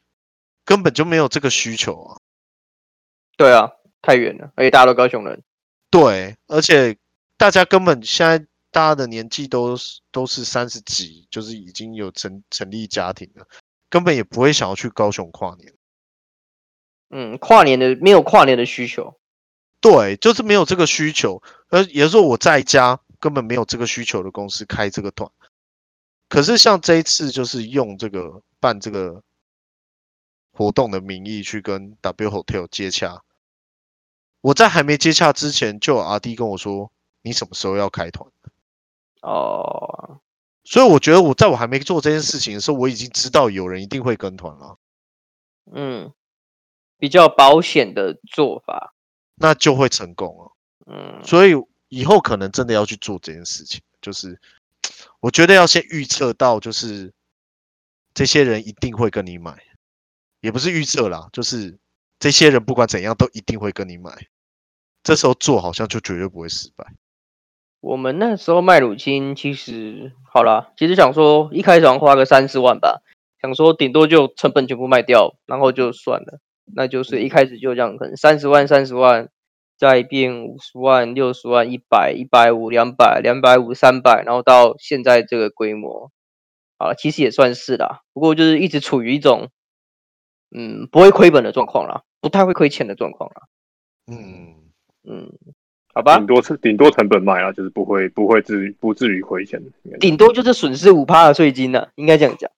[0.65, 2.17] 根本就没有这个需求啊！
[3.37, 3.71] 对啊，
[4.01, 5.43] 太远了，而且大家都高雄人。
[5.89, 6.97] 对，而且
[7.37, 8.39] 大家根本现在
[8.71, 13.47] 大家的年纪都是都是三十几，就是已经有成成立家庭了，
[13.89, 15.73] 根本也不会想要去高雄跨年。
[17.09, 19.19] 嗯，跨年的没有跨年的需求。
[19.79, 21.43] 对，就是没有这个需求。
[21.69, 25.29] 而也就是说，我在家根本没有这个需求的公司开这个团。
[26.29, 29.21] 可是像这一次，就是用这个办这个
[30.53, 33.23] 活动的名义去跟 W Hotel 接洽。
[34.39, 36.91] 我在还没接洽之前，就有阿弟跟我说
[37.23, 38.29] ：“你什么时候要开团？”
[39.21, 40.21] 哦，
[40.63, 44.77] 所以我觉得我在我还没做这件事情的时候，我已经知道有人一定会跟团了。
[45.71, 46.13] 嗯，
[46.97, 48.93] 比较保险的做法，
[49.35, 50.51] 那就会成功了。
[50.85, 51.53] 嗯，所以
[51.89, 54.39] 以后可能真的要去做这件事情，就是。
[55.21, 57.13] 我觉得要先预测到，就是
[58.13, 59.63] 这些人一定会跟你买，
[60.43, 61.79] 也不是预测啦，就是
[62.19, 64.11] 这些人不管怎样都一定会跟你买。
[65.01, 66.85] 这时候做好像就绝对不会失败。
[67.79, 73.01] 我们那时候卖乳清，其实好啦，其实想说一开始要花个三四万吧，
[73.41, 76.39] 想说顶多就成本全部卖掉，然后就算了。
[76.75, 79.29] 那就是一开始就这样，可能三十万、三十万。
[79.75, 86.11] 再变五十万、六十万、一百、一百五、两百、两百五、三百，然后到现在这个规模，
[86.77, 88.01] 啊，其实也算是啦。
[88.13, 89.49] 不过就是一直处于一种，
[90.55, 93.41] 嗯，不会亏本的状况啦，不太会亏钱的状况啦。
[94.07, 94.55] 嗯
[95.03, 95.31] 嗯，
[95.93, 96.17] 好吧。
[96.17, 99.61] 顶多是顶多成本卖啦，就是不会不会至于不至于亏钱。
[99.99, 102.49] 顶多就是损失五趴的税金呢，应该这样讲。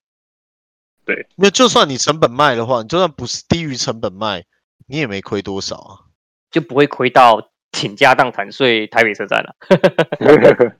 [1.05, 4.43] 对，那就算你成本卖的话，你就算不是低于成本卖，
[4.87, 5.99] 你也没亏多少啊。
[6.51, 9.55] 就不会亏到倾家荡产睡台北车站了。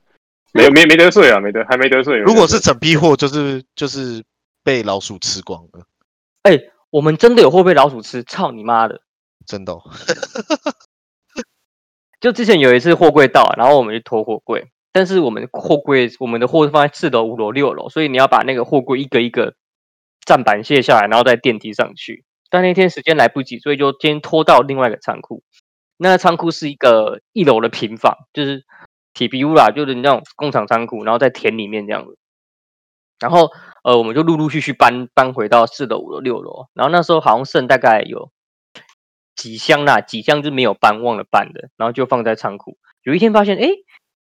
[0.52, 2.18] 没没没得税啊，没得还没得税。
[2.18, 4.24] 如果是整批货，就是就是
[4.64, 5.84] 被老鼠吃光了。
[6.42, 8.22] 哎、欸，我们真的有货被老鼠吃？
[8.22, 9.02] 操你妈的！
[9.46, 9.82] 真的、哦。
[12.20, 19.56] 就之前有一次货柜到，然后我们去拖货柜，但是我们货柜我们的货放在四楼、五楼、六楼，所以你要把那个货柜一个一个
[20.24, 22.24] 站板卸下来，然后在电梯上去。
[22.48, 25.42] 但那天时间来不及，所以就先拖到另外一个仓库。
[25.98, 28.64] 那仓库是一个一楼的平房，就是
[29.12, 32.16] 铁皮屋啦，就是那种工厂仓库，然后在田里面这样子。
[33.18, 33.50] 然后
[33.82, 36.66] 呃，我们就陆陆续续搬搬回到四楼、五楼、六楼。
[36.74, 38.30] 然后那时候好像剩大概有
[39.34, 42.76] 几箱啦，几箱就没有搬，忘了搬的，然后就放在仓库。
[43.02, 43.68] 有一天发现，哎，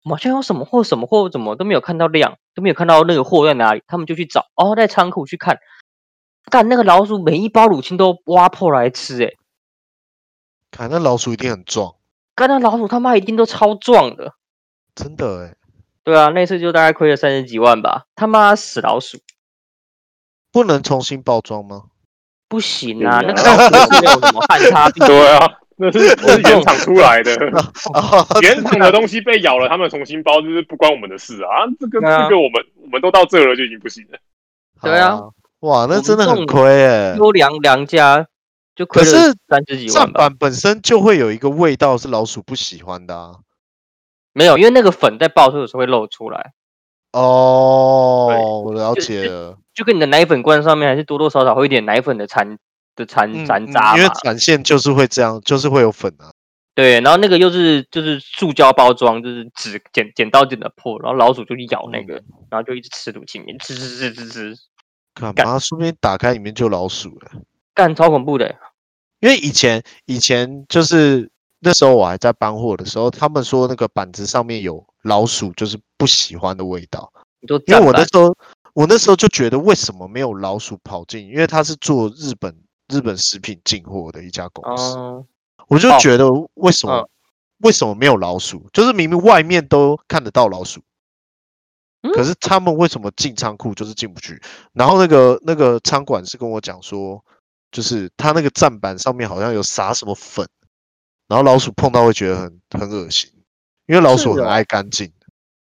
[0.09, 3.83] 好像有什么货，什么货怎么都没有看到量，都没有看到那个货在哪里。
[3.87, 5.59] 他们就去找，哦，在仓库去看，
[6.51, 9.37] 干那个老鼠每一包乳清都挖破来吃，诶
[10.69, 11.95] 看那老鼠一定很壮，
[12.35, 14.33] 看那老鼠他妈一定都超壮的，
[14.93, 15.55] 真的哎。
[16.03, 18.05] 对啊，那次就大概亏了三十几万吧。
[18.15, 19.17] 他妈死老鼠，
[20.51, 21.83] 不能重新包装吗？
[22.47, 25.07] 不行啊，那个老鼠是没有什么 半差病。
[25.07, 27.31] 对啊， 那是是原厂出来的，
[28.43, 31.65] 原厂的东西被咬了，他们重新包就是不关我们的事啊。
[31.79, 34.19] 这个这个我们我们都到这了就已经不行了。
[34.81, 35.19] 对啊，
[35.61, 38.27] 哇，那真的很亏哎，优良良家。
[38.75, 39.11] 就亏了
[39.47, 43.35] 三十几万，站板本身就会有一个味道是老鼠不喜欢的啊。
[44.33, 46.53] 没有，因为那个粉在爆出的时候会露出来。
[47.11, 49.83] 哦，我了解了就。
[49.83, 52.57] 就跟你的奶粉罐上面还是多多少少会有点奶粉的残
[52.95, 56.31] 的残残渣、嗯嗯、因为产线就是会这样，就是会有粉啊。
[56.75, 64.55] 对，然后那个又是就是塑胶包装，就是纸剪剪刀剪的破，然后老鼠就去咬那个，嗯、然后就一直吃入里面，吃吃吃吃吃。
[65.13, 65.59] 干嘛？
[65.59, 67.31] 说不定打开里面就老鼠了。
[67.75, 68.55] 干超恐怖的，
[69.19, 71.29] 因为以前以前就是
[71.63, 77.11] 那时候我还在搬货的时候，他们说那个板子上面有老鼠，就是不喜欢的味道。
[77.67, 78.35] 因为我那时候
[78.73, 81.27] 我那时候就觉得为什么没有老鼠跑进？
[81.27, 82.55] 因为他是做日本
[82.87, 85.25] 日本食品进货的一家公司，嗯、
[85.67, 87.09] 我就觉得为什么、哦、
[87.59, 88.67] 为什么没有老鼠？
[88.73, 90.81] 就是明明外面都看得到老鼠，
[92.01, 94.41] 嗯、可是他们为什么进仓库就是进不去？
[94.73, 97.23] 然后那个那个仓管是跟我讲说。
[97.73, 100.47] 就是他那个站板上面好像有撒什么粉，
[101.27, 103.31] 然后老鼠碰到会觉得很很恶心，
[103.87, 105.11] 因为老鼠很爱干净。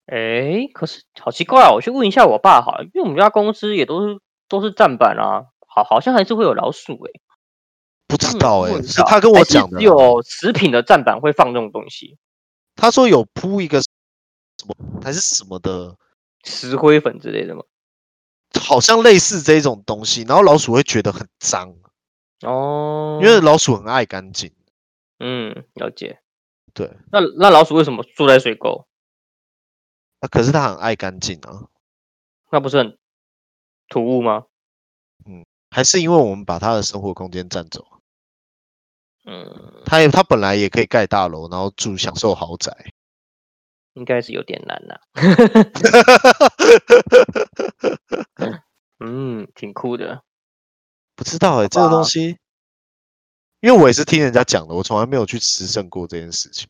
[0.07, 1.71] 哎、欸，可是好奇怪啊！
[1.71, 7.21] 我去问一下我爸好了，因为我们家公司也都是都是站板啊，好好像还是会有老鼠哎、欸。
[8.07, 9.77] 不知道哎、欸，是他跟我讲的。
[9.77, 12.17] 只有食品的站板会放这种东西。
[12.75, 13.87] 他说有铺一个什
[14.65, 15.95] 么还是什么的
[16.43, 17.61] 石灰粉之类的吗？
[18.59, 21.75] 好像类似这种东西，然后老鼠会觉得很脏。
[22.41, 24.51] 哦，因为老鼠很爱干净。
[25.19, 26.21] 嗯，了解。
[26.73, 28.87] 对，那那老鼠为什么住在水沟？
[30.21, 31.67] 啊，可是它很爱干净啊。
[32.51, 32.97] 那不是很
[33.87, 34.45] 突兀吗？
[35.25, 37.85] 嗯，还是因为我们把它的生活空间占走。
[39.25, 42.71] 嗯，它也它本来也可以盖大楼，然后住享受豪宅。
[43.93, 44.95] 应该是有点难呐。
[48.99, 50.23] 嗯，挺酷的。
[51.15, 52.37] 不知道哎、欸，这个东西，
[53.61, 56.67] 因为我也是听人家讲的，我从来没有去实证过这件事情。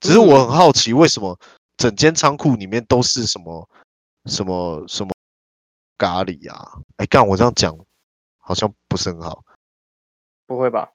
[0.00, 1.38] 只是我很好奇，为什么
[1.76, 3.68] 整间仓库里面都是什么
[4.26, 5.12] 什么什么
[5.98, 6.78] 咖喱啊？
[6.96, 7.76] 哎，干我这样讲
[8.38, 9.42] 好像不是很好。
[10.46, 10.90] 不会吧？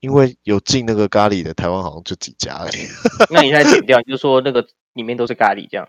[0.00, 2.86] 因为有进那个咖喱的台湾好像就几家而已。
[3.30, 5.88] 那你现在剪掉，就说那个里面都是咖喱这样？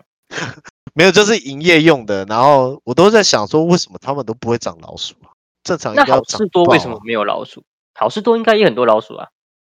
[0.94, 2.24] 没有，就是营业用的。
[2.24, 5.30] 然后我都在想说，为什么他们都不会长老鼠啊？
[5.62, 6.38] 正常应该要长。
[6.38, 7.62] 那好市多为什么没有老鼠？
[7.98, 9.28] 好市多应该也很多老鼠啊。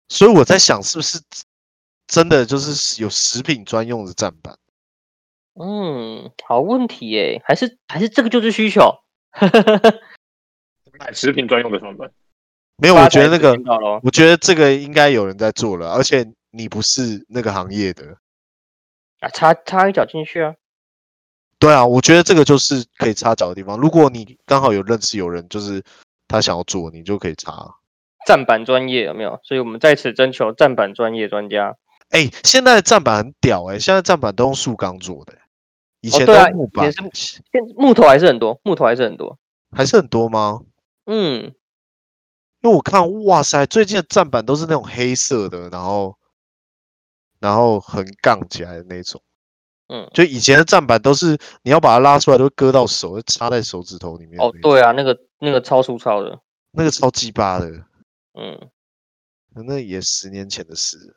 [0.09, 1.21] 所以我在想，是不是？
[2.07, 4.59] 真的就是有食品专用的站板，
[5.55, 8.93] 嗯，好问题耶，还是还是这个就是需求，
[10.99, 12.11] 买食品专用的站板，
[12.79, 13.55] 没有，我觉得那个，
[14.03, 18.17] 我觉得这个应该有人在做了，而且你不是那个行业的，
[19.21, 20.53] 啊，插插一脚进去啊，
[21.61, 25.81] 对啊，我觉得这个就是可以插脚的地方，如果你刚好有认识有人，就是
[26.27, 27.53] 他想要做，你就可以插
[28.27, 29.39] 站板专业有没有？
[29.43, 31.77] 所以我们在此征求站板专业专家。
[32.11, 33.79] 哎、欸，现在的站板很屌哎、欸！
[33.79, 35.39] 现在站板都用塑钢做的、欸，
[36.01, 37.41] 以前都木板，哦对啊、现
[37.77, 39.39] 木头还是很多，木头还是很多，
[39.71, 40.61] 还是很多吗？
[41.07, 41.55] 嗯，
[42.63, 46.17] 因为我看，哇塞，最近的站板都是那种黑色的，然后
[47.39, 49.23] 然后横杠起来的那种，
[49.89, 54.41] 嗯，就以前的站板都是你要把它拉出来都会割到手，会插在手指头里面。
[54.41, 56.39] 哦，对啊，那个那个超粗糙的，
[56.73, 57.71] 那个超鸡巴的，
[58.33, 58.71] 嗯，
[59.55, 61.17] 那也十年前的事。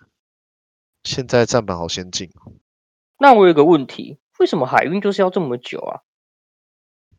[1.03, 2.31] 现在站板好先进。
[3.17, 6.01] 那我有个问题，为什么海运就是要这么久啊？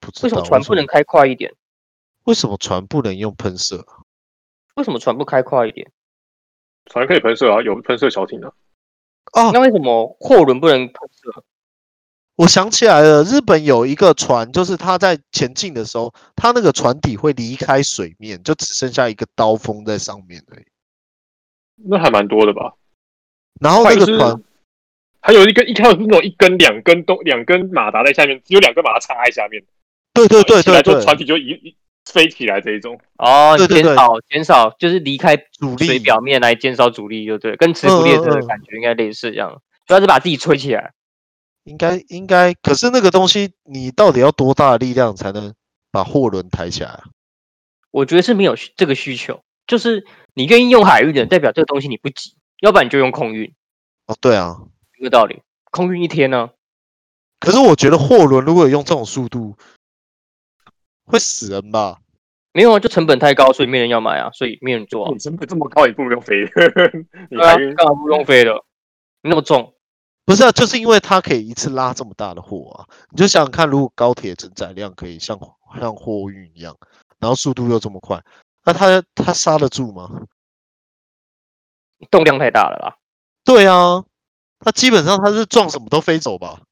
[0.00, 1.54] 不知道为什么船不能开快一点？
[2.24, 3.86] 为什么船不能用喷射？
[4.74, 5.92] 为什么船不开快一点？
[6.86, 8.52] 船可以喷射啊，有喷射小艇啊。
[9.32, 11.44] 哦，那为什么货轮不能喷射？
[12.36, 20.64] 我想起来了，日本有一个船，就是它在前进的时候，它那个船底会离开水面，就只剩下一个刀锋在上面而已。
[21.88, 22.74] 那还蛮多的吧？
[23.60, 24.42] 然后那个船
[25.20, 29.62] 还有一根，一开始是那种一根、两根都两根马达在下面，只有两根马达插在下面。
[30.12, 32.98] 对对对对就，船体就一一飞起来这一种。
[33.18, 40.92] 哦，减少减少就是离开阻力水表面来减少阻力，就对，跟磁浮列车的感觉应该类似这样，主要是把自己吹起来。
[41.64, 45.52] 应该应该，可是那个东西你到底要多大的力量才能
[45.90, 46.90] 把货轮抬起来？
[46.90, 47.04] 啊
[47.90, 50.04] 我觉得是没有这个需求，就是
[50.34, 52.34] 你愿意用海运的，代表这个东西你不急。
[52.60, 53.52] 要不然你就用空运
[54.06, 54.56] 哦，对啊，
[54.98, 55.42] 一个道理。
[55.70, 56.50] 空运一天呢？
[57.38, 59.56] 可是我觉得货轮如果有用这种速度，
[61.04, 62.00] 会死人吧？
[62.52, 65.10] 没有啊，就成本太高，所以没人要买啊，所以没人做啊。
[65.12, 66.50] 你成本这么高，也不用飞的。
[67.28, 68.52] 对啊， 干嘛不用飞的？
[69.22, 69.73] 你那么重？
[70.24, 72.88] 不是啊，就是因为它可以一次拉这么大的货啊。
[73.10, 75.38] 你就想想看，如果高铁承载量可以像
[75.78, 76.76] 像货运一样，
[77.18, 78.22] 然后速度又这么快，
[78.64, 80.08] 那它它刹得住吗？
[82.10, 82.96] 动量太大了啦。
[83.44, 84.04] 对啊，
[84.60, 86.62] 它基本上它是撞什么都飞走吧。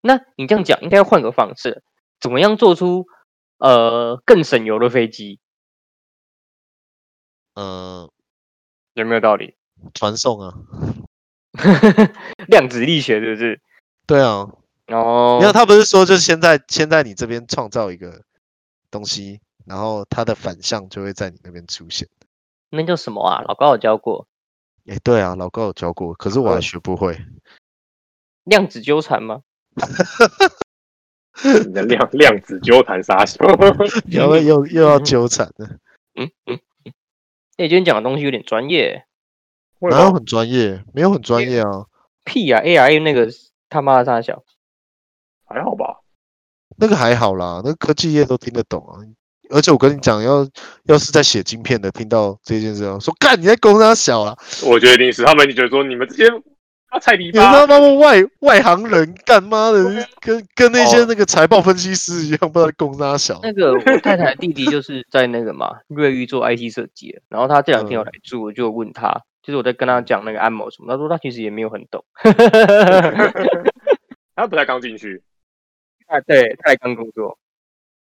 [0.00, 1.82] 那你这样讲，应该要换个方式，
[2.20, 3.06] 怎么样做出
[3.58, 5.38] 呃更省油的飞机？
[7.54, 8.10] 嗯、呃，
[8.94, 9.56] 有没有道理？
[9.92, 10.54] 传送啊，
[12.48, 13.60] 量子力学是不是？
[14.06, 14.48] 对啊。
[14.88, 18.22] 哦，因为他不是说，就是先在先在你这边创造一个
[18.90, 22.08] 东西，然后它的反向就会在你那边出现。
[22.70, 23.42] 那叫什么啊？
[23.46, 24.26] 老高有教过。
[24.86, 27.18] 哎、欸，对啊，老高有教过，可是我还学不会。
[28.44, 29.42] 量子纠缠吗？
[31.64, 33.44] 你的量量子纠缠杀手，
[34.10, 35.78] 又又又要纠缠了。
[36.14, 36.92] 嗯嗯嗯。
[37.56, 39.06] 哎、欸，今天讲的东西有点专业。
[39.90, 40.82] 哪有很专业？
[40.92, 41.86] 没有很专业啊。
[42.24, 43.28] 屁啊！A R A 那个
[43.68, 44.42] 他妈的大小，
[45.44, 45.98] 还好吧？
[46.78, 49.00] 那个还好啦，那个科技业都听得懂啊。
[49.50, 50.48] 而且我跟你讲，要
[50.84, 56.28] 要是在写晶片的听到这件事，说干你在公司小啊，我觉得一定是他们，就觉得说你们这些
[56.88, 59.84] 啊菜逼，你他妈外外行人干妈的，
[60.20, 63.38] 跟跟那些那个财报分析师一样，不知道公司小。
[63.42, 72.04] 那个我太太的弟弟就是在那个嘛瑞昱做 IT 设计，然后他这两天有来住，我就问他，就是我在跟他讲那个按摩什么，他说他其实也没有很懂，
[74.36, 75.22] 他不太刚进去，
[76.06, 77.38] 啊，对，他才刚工作。